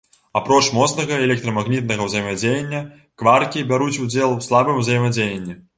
Апроч 0.39 0.61
моцнага 0.77 1.19
і 1.21 1.25
электрамагнітнага 1.27 2.07
ўзаемадзеяння, 2.09 2.81
кваркі 3.23 3.69
бяруць 3.75 3.95
удзел 4.07 4.29
у 4.39 4.45
слабым 4.49 4.83
узаемадзеянні. 4.85 5.55